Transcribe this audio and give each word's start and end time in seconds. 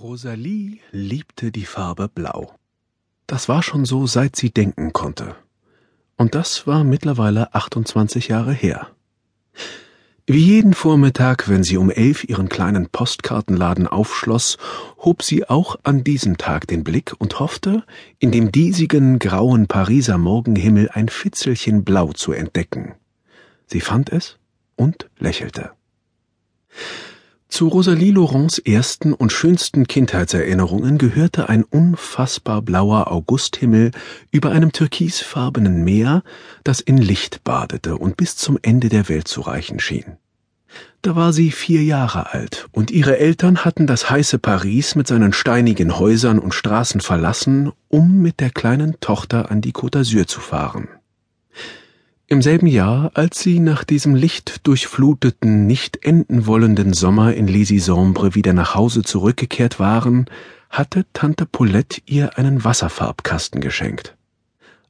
Rosalie 0.00 0.80
liebte 0.92 1.50
die 1.50 1.64
Farbe 1.64 2.08
Blau. 2.08 2.54
Das 3.26 3.48
war 3.48 3.62
schon 3.62 3.86
so, 3.86 4.06
seit 4.06 4.36
sie 4.36 4.50
denken 4.50 4.92
konnte. 4.92 5.36
Und 6.16 6.34
das 6.34 6.66
war 6.66 6.84
mittlerweile 6.84 7.54
28 7.54 8.28
Jahre 8.28 8.52
her. 8.52 8.88
Wie 10.26 10.44
jeden 10.44 10.74
Vormittag, 10.74 11.48
wenn 11.48 11.62
sie 11.62 11.76
um 11.78 11.90
elf 11.90 12.24
ihren 12.24 12.48
kleinen 12.48 12.88
Postkartenladen 12.88 13.86
aufschloss, 13.86 14.58
hob 14.98 15.22
sie 15.22 15.48
auch 15.48 15.76
an 15.82 16.04
diesem 16.04 16.36
Tag 16.36 16.66
den 16.66 16.84
Blick 16.84 17.14
und 17.18 17.38
hoffte, 17.40 17.84
in 18.18 18.32
dem 18.32 18.52
diesigen, 18.52 19.18
grauen 19.18 19.66
Pariser 19.66 20.18
Morgenhimmel 20.18 20.90
ein 20.92 21.08
Fitzelchen 21.08 21.84
Blau 21.84 22.12
zu 22.12 22.32
entdecken. 22.32 22.94
Sie 23.66 23.80
fand 23.80 24.12
es 24.12 24.38
und 24.74 25.08
lächelte. 25.18 25.70
Zu 27.48 27.68
Rosalie 27.68 28.12
Laurents 28.12 28.58
ersten 28.58 29.14
und 29.14 29.32
schönsten 29.32 29.86
Kindheitserinnerungen 29.86 30.98
gehörte 30.98 31.48
ein 31.48 31.62
unfassbar 31.62 32.60
blauer 32.60 33.10
Augusthimmel 33.10 33.92
über 34.30 34.50
einem 34.50 34.72
türkisfarbenen 34.72 35.84
Meer, 35.84 36.22
das 36.64 36.80
in 36.80 36.98
Licht 36.98 37.44
badete 37.44 37.96
und 37.96 38.16
bis 38.16 38.36
zum 38.36 38.58
Ende 38.62 38.88
der 38.88 39.08
Welt 39.08 39.28
zu 39.28 39.42
reichen 39.42 39.78
schien. 39.78 40.16
Da 41.02 41.14
war 41.14 41.32
sie 41.32 41.52
vier 41.52 41.84
Jahre 41.84 42.32
alt, 42.32 42.66
und 42.72 42.90
ihre 42.90 43.18
Eltern 43.18 43.64
hatten 43.64 43.86
das 43.86 44.10
heiße 44.10 44.38
Paris 44.38 44.96
mit 44.96 45.06
seinen 45.06 45.32
steinigen 45.32 45.98
Häusern 45.98 46.40
und 46.40 46.52
Straßen 46.52 47.00
verlassen, 47.00 47.70
um 47.88 48.20
mit 48.20 48.40
der 48.40 48.50
kleinen 48.50 48.98
Tochter 49.00 49.50
an 49.50 49.60
die 49.60 49.72
Côte 49.72 50.00
d'Azur 50.00 50.26
zu 50.26 50.40
fahren. 50.40 50.88
Im 52.28 52.42
selben 52.42 52.66
Jahr, 52.66 53.12
als 53.14 53.38
sie 53.38 53.60
nach 53.60 53.84
diesem 53.84 54.16
lichtdurchfluteten, 54.16 55.68
nicht 55.68 56.04
enden 56.04 56.46
wollenden 56.46 56.92
Sommer 56.92 57.34
in 57.34 57.46
Lesisombre 57.46 58.34
wieder 58.34 58.52
nach 58.52 58.74
Hause 58.74 59.04
zurückgekehrt 59.04 59.78
waren, 59.78 60.26
hatte 60.68 61.06
Tante 61.12 61.46
Paulette 61.46 62.00
ihr 62.04 62.36
einen 62.36 62.64
Wasserfarbkasten 62.64 63.60
geschenkt. 63.60 64.16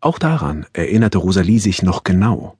Auch 0.00 0.18
daran 0.18 0.64
erinnerte 0.72 1.18
Rosalie 1.18 1.60
sich 1.60 1.82
noch 1.82 2.02
genau. 2.02 2.56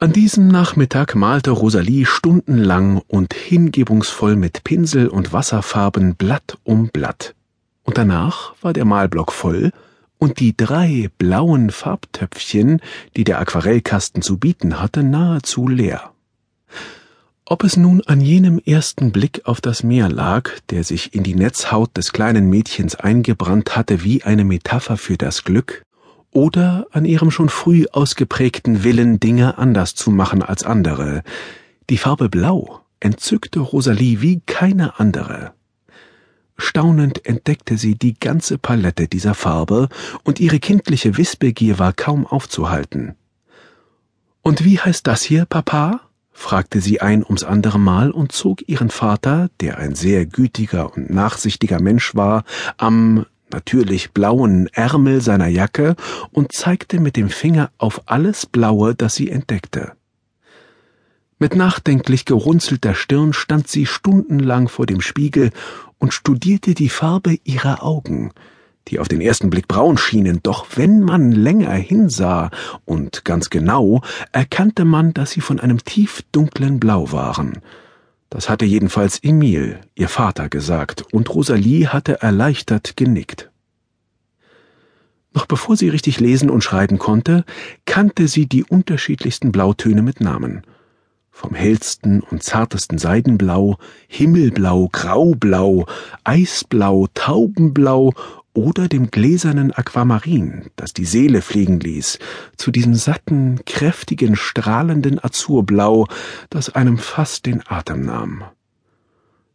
An 0.00 0.12
diesem 0.12 0.48
Nachmittag 0.48 1.14
malte 1.14 1.52
Rosalie 1.52 2.04
stundenlang 2.04 3.00
und 3.06 3.32
hingebungsvoll 3.32 4.34
mit 4.34 4.64
Pinsel 4.64 5.06
und 5.06 5.32
Wasserfarben 5.32 6.16
Blatt 6.16 6.58
um 6.64 6.88
Blatt. 6.88 7.36
Und 7.84 7.96
danach 7.96 8.54
war 8.60 8.72
der 8.72 8.86
Malblock 8.86 9.30
voll 9.30 9.70
und 10.22 10.38
die 10.38 10.56
drei 10.56 11.10
blauen 11.18 11.70
Farbtöpfchen, 11.70 12.80
die 13.16 13.24
der 13.24 13.40
Aquarellkasten 13.40 14.22
zu 14.22 14.38
bieten 14.38 14.80
hatte, 14.80 15.02
nahezu 15.02 15.66
leer. 15.66 16.12
Ob 17.44 17.64
es 17.64 17.76
nun 17.76 18.02
an 18.06 18.20
jenem 18.20 18.60
ersten 18.64 19.10
Blick 19.10 19.40
auf 19.46 19.60
das 19.60 19.82
Meer 19.82 20.08
lag, 20.08 20.48
der 20.70 20.84
sich 20.84 21.12
in 21.12 21.24
die 21.24 21.34
Netzhaut 21.34 21.96
des 21.96 22.12
kleinen 22.12 22.48
Mädchens 22.48 22.94
eingebrannt 22.94 23.74
hatte 23.74 24.04
wie 24.04 24.22
eine 24.22 24.44
Metapher 24.44 24.96
für 24.96 25.16
das 25.16 25.42
Glück, 25.42 25.82
oder 26.30 26.86
an 26.92 27.04
ihrem 27.04 27.32
schon 27.32 27.48
früh 27.48 27.86
ausgeprägten 27.90 28.84
Willen, 28.84 29.18
Dinge 29.18 29.58
anders 29.58 29.96
zu 29.96 30.12
machen 30.12 30.44
als 30.44 30.62
andere. 30.62 31.24
Die 31.90 31.98
Farbe 31.98 32.28
Blau 32.28 32.80
entzückte 33.00 33.58
Rosalie 33.58 34.20
wie 34.20 34.40
keine 34.46 35.00
andere. 35.00 35.52
Staunend 36.62 37.26
entdeckte 37.26 37.76
sie 37.76 37.96
die 37.96 38.14
ganze 38.14 38.56
Palette 38.56 39.08
dieser 39.08 39.34
Farbe, 39.34 39.88
und 40.22 40.38
ihre 40.38 40.60
kindliche 40.60 41.16
Wissbegier 41.16 41.78
war 41.80 41.92
kaum 41.92 42.24
aufzuhalten. 42.24 43.16
Und 44.42 44.64
wie 44.64 44.78
heißt 44.78 45.06
das 45.06 45.22
hier, 45.22 45.44
Papa? 45.44 46.00
fragte 46.30 46.80
sie 46.80 47.00
ein 47.00 47.24
ums 47.24 47.44
andere 47.44 47.78
Mal 47.78 48.10
und 48.10 48.32
zog 48.32 48.66
ihren 48.68 48.90
Vater, 48.90 49.50
der 49.60 49.78
ein 49.78 49.94
sehr 49.94 50.24
gütiger 50.24 50.94
und 50.94 51.10
nachsichtiger 51.10 51.80
Mensch 51.80 52.14
war, 52.14 52.44
am 52.78 53.26
natürlich 53.50 54.12
blauen 54.12 54.68
Ärmel 54.72 55.20
seiner 55.20 55.48
Jacke 55.48 55.96
und 56.30 56.52
zeigte 56.52 57.00
mit 57.00 57.16
dem 57.16 57.28
Finger 57.28 57.70
auf 57.76 58.02
alles 58.06 58.46
Blaue, 58.46 58.94
das 58.94 59.14
sie 59.14 59.30
entdeckte. 59.30 59.92
Mit 61.42 61.56
nachdenklich 61.56 62.24
gerunzelter 62.24 62.94
Stirn 62.94 63.32
stand 63.32 63.66
sie 63.66 63.84
stundenlang 63.84 64.68
vor 64.68 64.86
dem 64.86 65.00
Spiegel 65.00 65.50
und 65.98 66.14
studierte 66.14 66.72
die 66.72 66.88
Farbe 66.88 67.36
ihrer 67.42 67.82
Augen, 67.82 68.30
die 68.86 69.00
auf 69.00 69.08
den 69.08 69.20
ersten 69.20 69.50
Blick 69.50 69.66
braun 69.66 69.98
schienen, 69.98 70.38
doch 70.44 70.66
wenn 70.76 71.00
man 71.00 71.32
länger 71.32 71.72
hinsah 71.72 72.52
und 72.84 73.24
ganz 73.24 73.50
genau, 73.50 74.02
erkannte 74.30 74.84
man, 74.84 75.14
dass 75.14 75.32
sie 75.32 75.40
von 75.40 75.58
einem 75.58 75.82
tiefdunklen 75.82 76.78
Blau 76.78 77.10
waren. 77.10 77.58
Das 78.30 78.48
hatte 78.48 78.64
jedenfalls 78.64 79.18
Emil, 79.18 79.80
ihr 79.96 80.08
Vater, 80.08 80.48
gesagt, 80.48 81.12
und 81.12 81.28
Rosalie 81.34 81.88
hatte 81.88 82.22
erleichtert 82.22 82.96
genickt. 82.96 83.50
Noch 85.34 85.46
bevor 85.46 85.76
sie 85.76 85.88
richtig 85.88 86.20
lesen 86.20 86.50
und 86.50 86.62
schreiben 86.62 87.00
konnte, 87.00 87.44
kannte 87.84 88.28
sie 88.28 88.46
die 88.46 88.62
unterschiedlichsten 88.62 89.50
Blautöne 89.50 90.02
mit 90.02 90.20
Namen 90.20 90.62
vom 91.32 91.54
hellsten 91.54 92.20
und 92.20 92.42
zartesten 92.42 92.98
Seidenblau, 92.98 93.78
Himmelblau, 94.06 94.88
Graublau, 94.92 95.86
Eisblau, 96.22 97.08
Taubenblau 97.14 98.12
oder 98.54 98.86
dem 98.86 99.10
gläsernen 99.10 99.72
Aquamarin, 99.72 100.66
das 100.76 100.92
die 100.92 101.06
Seele 101.06 101.40
fliegen 101.40 101.80
ließ, 101.80 102.18
zu 102.56 102.70
diesem 102.70 102.94
satten, 102.94 103.60
kräftigen, 103.64 104.36
strahlenden 104.36 105.24
Azurblau, 105.24 106.06
das 106.50 106.68
einem 106.68 106.98
fast 106.98 107.46
den 107.46 107.62
Atem 107.66 108.04
nahm. 108.04 108.44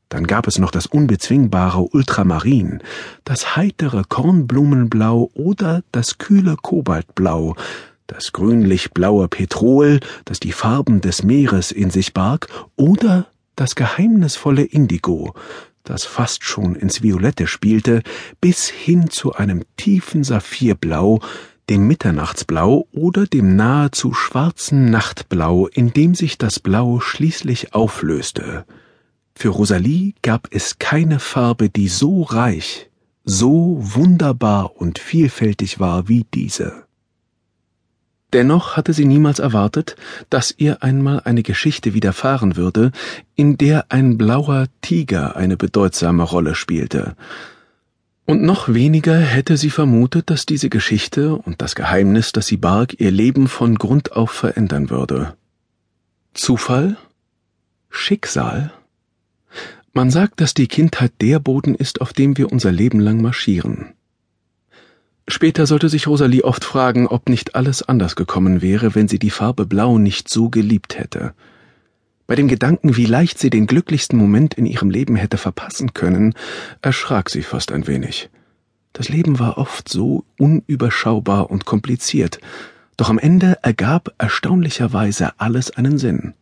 Dann 0.09 0.25
gab 0.25 0.47
es 0.47 0.57
noch 0.57 0.71
das 0.71 0.88
unbezwingbare 0.88 1.81
Ultramarin, 1.81 2.81
das 3.23 3.55
heitere 3.55 4.03
Kornblumenblau 4.07 5.29
oder 5.33 5.83
das 5.91 6.17
kühle 6.17 6.55
Kobaltblau, 6.55 7.55
das 8.07 8.34
grünlich-blaue 8.34 9.28
Petrol, 9.28 10.00
das 10.25 10.40
die 10.40 10.51
Farben 10.51 11.01
des 11.01 11.23
Meeres 11.23 11.72
in 11.72 11.91
sich 11.91 12.13
barg, 12.13 12.47
oder 12.75 13.28
das 13.56 13.75
geheimnisvolle 13.75 14.63
Indigo, 14.63 15.34
das 15.84 16.06
fast 16.06 16.44
schon 16.44 16.75
ins 16.75 17.01
Violette 17.01 17.47
spielte, 17.47 18.01
bis 18.41 18.68
hin 18.68 19.09
zu 19.09 19.34
einem 19.34 19.63
tiefen 19.78 20.23
Saphirblau, 20.23 21.19
dem 21.69 21.88
Mitternachtsblau 21.88 22.88
oder 22.91 23.25
dem 23.25 23.56
nahezu 23.56 24.13
schwarzen 24.13 24.89
Nachtblau, 24.89 25.68
in 25.68 25.91
dem 25.91 26.16
sich 26.16 26.38
das 26.38 26.59
Blau 26.59 27.00
schließlich 27.00 27.74
auflöste. 27.74 28.66
Für 29.35 29.50
Rosalie 29.50 30.13
gab 30.22 30.47
es 30.51 30.79
keine 30.79 31.19
Farbe, 31.19 31.69
die 31.69 31.89
so 31.89 32.24
reich, 32.24 32.89
so 33.25 33.78
wunderbar 33.79 34.78
und 34.78 34.97
vielfältig 34.97 35.79
war 35.79 36.07
wie 36.07 36.25
diese. 36.34 36.86
Dennoch 38.37 38.77
hatte 38.77 38.93
sie 38.93 39.05
niemals 39.05 39.39
erwartet, 39.39 39.95
dass 40.29 40.53
ihr 40.55 40.83
einmal 40.83 41.21
eine 41.25 41.41
Geschichte 41.41 41.95
widerfahren 41.95 42.55
würde, 42.55 42.91
in 43.33 43.57
der 43.57 43.87
ein 43.89 44.15
blauer 44.15 44.67
Tiger 44.81 45.35
eine 45.35 45.57
bedeutsame 45.57 46.21
Rolle 46.21 46.53
spielte. 46.53 47.15
Und 48.27 48.43
noch 48.43 48.71
weniger 48.71 49.17
hätte 49.17 49.57
sie 49.57 49.71
vermutet, 49.71 50.29
dass 50.29 50.45
diese 50.45 50.69
Geschichte 50.69 51.35
und 51.35 51.63
das 51.63 51.73
Geheimnis, 51.73 52.31
das 52.31 52.45
sie 52.45 52.57
barg, 52.57 52.99
ihr 52.99 53.09
Leben 53.09 53.47
von 53.47 53.73
Grund 53.73 54.11
auf 54.11 54.29
verändern 54.29 54.91
würde. 54.91 55.33
Zufall? 56.35 56.95
Schicksal? 57.89 58.71
Man 59.93 60.11
sagt, 60.11 60.41
dass 60.41 60.53
die 60.53 60.67
Kindheit 60.67 61.13
der 61.21 61.39
Boden 61.39 61.73
ist, 61.73 62.01
auf 62.01 62.13
dem 62.13 62.37
wir 62.37 62.51
unser 62.51 62.71
Leben 62.71 62.99
lang 62.99 63.19
marschieren. 63.19 63.96
Später 65.29 65.67
sollte 65.67 65.89
sich 65.89 66.07
Rosalie 66.07 66.43
oft 66.43 66.63
fragen, 66.63 67.07
ob 67.07 67.27
nicht 67.27 67.55
alles 67.55 67.83
anders 67.83 68.15
gekommen 68.15 68.61
wäre, 68.61 68.95
wenn 68.95 69.09
sie 69.09 69.19
die 69.19 69.29
Farbe 69.29 69.65
Blau 69.65 69.97
nicht 69.97 70.29
so 70.29 70.49
geliebt 70.49 70.97
hätte. 70.97 71.33
Bei 72.27 72.35
dem 72.35 72.47
Gedanken, 72.47 72.95
wie 72.95 73.05
leicht 73.05 73.38
sie 73.38 73.49
den 73.49 73.67
glücklichsten 73.67 74.17
Moment 74.17 74.53
in 74.53 74.65
ihrem 74.65 74.89
Leben 74.89 75.15
hätte 75.15 75.38
verpassen 75.38 75.93
können, 75.93 76.33
erschrak 76.81 77.29
sie 77.29 77.44
fast 77.44 77.71
ein 77.71 77.88
wenig. 77.88 78.29
Das 78.94 79.09
Leben 79.09 79.38
war 79.38 79.57
oft 79.57 79.89
so 79.89 80.24
unüberschaubar 80.39 81.51
und 81.51 81.65
kompliziert, 81.65 82.39
doch 82.95 83.09
am 83.09 83.19
Ende 83.19 83.59
ergab 83.62 84.13
erstaunlicherweise 84.18 85.39
alles 85.39 85.71
einen 85.71 85.97
Sinn. 85.97 86.33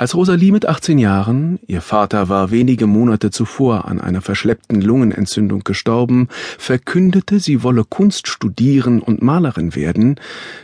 Als 0.00 0.14
Rosalie 0.14 0.52
mit 0.52 0.64
18 0.64 0.96
Jahren, 0.96 1.58
ihr 1.66 1.82
Vater 1.82 2.28
war 2.28 2.52
wenige 2.52 2.86
Monate 2.86 3.32
zuvor 3.32 3.86
an 3.86 4.00
einer 4.00 4.20
verschleppten 4.20 4.80
Lungenentzündung 4.80 5.64
gestorben, 5.64 6.28
verkündete, 6.56 7.40
sie 7.40 7.64
wolle 7.64 7.82
Kunst 7.82 8.28
studieren 8.28 9.00
und 9.00 9.22
Malerin 9.22 9.74
werden, 9.74 10.14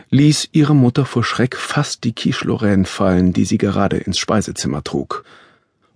ließ 0.09 0.47
ihre 0.53 0.73
Mutter 0.73 1.03
vor 1.03 1.25
Schreck 1.25 1.57
fast 1.57 2.05
die 2.05 2.13
Quiche 2.13 2.85
fallen, 2.85 3.33
die 3.33 3.43
sie 3.43 3.57
gerade 3.57 3.97
ins 3.97 4.19
Speisezimmer 4.19 4.85
trug. 4.85 5.25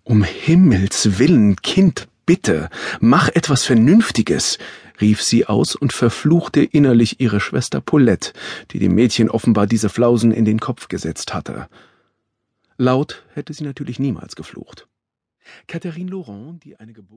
Um 0.03 0.23
Himmels 0.23 1.17
willen, 1.17 1.55
Kind, 1.61 2.09
bitte, 2.25 2.69
mach 2.99 3.29
etwas 3.29 3.63
Vernünftiges, 3.63 4.57
rief 4.99 5.23
sie 5.23 5.45
aus 5.45 5.77
und 5.77 5.93
verfluchte 5.93 6.61
innerlich 6.61 7.21
ihre 7.21 7.39
Schwester 7.39 7.79
Paulette, 7.79 8.33
die 8.71 8.79
dem 8.79 8.95
Mädchen 8.95 9.29
offenbar 9.29 9.65
diese 9.65 9.87
Flausen 9.87 10.33
in 10.33 10.43
den 10.43 10.59
Kopf 10.59 10.89
gesetzt 10.89 11.33
hatte. 11.33 11.69
Laut 12.81 13.25
hätte 13.33 13.53
sie 13.53 13.65
natürlich 13.65 13.99
niemals 13.99 14.37
geflucht. 14.37 14.87
Catherine 15.67 16.09
Laurent, 16.09 16.63
die 16.63 16.77
eine 16.77 16.93
Geburt 16.93 17.09